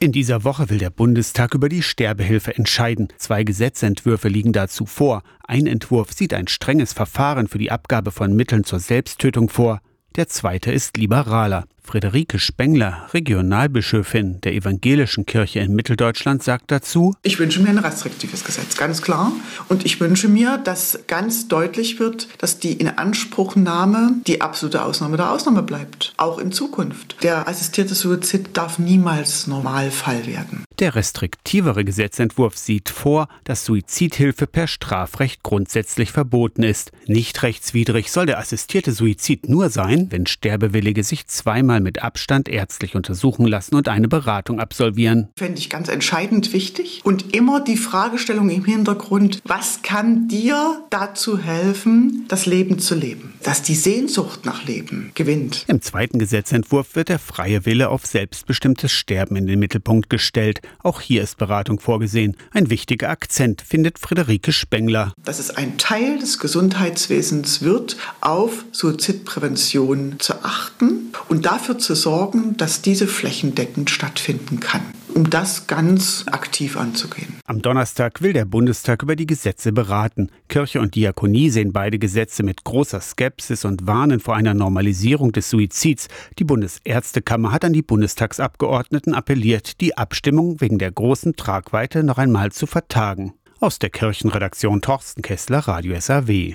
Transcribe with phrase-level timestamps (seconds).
[0.00, 3.08] In dieser Woche will der Bundestag über die Sterbehilfe entscheiden.
[3.16, 5.24] Zwei Gesetzentwürfe liegen dazu vor.
[5.44, 9.80] Ein Entwurf sieht ein strenges Verfahren für die Abgabe von Mitteln zur Selbsttötung vor.
[10.14, 11.66] Der zweite ist liberaler.
[11.88, 18.44] Friederike Spengler, Regionalbischöfin der Evangelischen Kirche in Mitteldeutschland, sagt dazu, Ich wünsche mir ein restriktives
[18.44, 19.32] Gesetz, ganz klar.
[19.70, 25.32] Und ich wünsche mir, dass ganz deutlich wird, dass die Inanspruchnahme die absolute Ausnahme der
[25.32, 27.16] Ausnahme bleibt, auch in Zukunft.
[27.22, 30.64] Der assistierte Suizid darf niemals Normalfall werden.
[30.80, 36.92] Der restriktivere Gesetzentwurf sieht vor, dass Suizidhilfe per Strafrecht grundsätzlich verboten ist.
[37.06, 42.94] Nicht rechtswidrig soll der assistierte Suizid nur sein, wenn Sterbewillige sich zweimal mit Abstand ärztlich
[42.94, 45.28] untersuchen lassen und eine Beratung absolvieren.
[45.36, 47.00] Fände ich ganz entscheidend wichtig.
[47.04, 53.34] Und immer die Fragestellung im Hintergrund, was kann dir dazu helfen, das Leben zu leben?
[53.42, 55.64] Dass die Sehnsucht nach Leben gewinnt.
[55.68, 60.60] Im zweiten Gesetzentwurf wird der freie Wille auf selbstbestimmtes Sterben in den Mittelpunkt gestellt.
[60.82, 62.36] Auch hier ist Beratung vorgesehen.
[62.52, 65.12] Ein wichtiger Akzent findet Friederike Spengler.
[65.24, 72.56] Dass es ein Teil des Gesundheitswesens wird, auf Suizidprävention zu achten und dafür zu sorgen,
[72.56, 74.80] dass diese flächendeckend stattfinden kann
[75.14, 77.40] um das ganz aktiv anzugehen.
[77.44, 80.30] Am Donnerstag will der Bundestag über die Gesetze beraten.
[80.48, 85.50] Kirche und Diakonie sehen beide Gesetze mit großer Skepsis und warnen vor einer Normalisierung des
[85.50, 86.06] Suizids.
[86.38, 92.52] Die Bundesärztekammer hat an die Bundestagsabgeordneten appelliert, die Abstimmung wegen der großen Tragweite noch einmal
[92.52, 93.34] zu vertagen.
[93.58, 96.46] Aus der Kirchenredaktion Torsten Kessler, Radio SAW.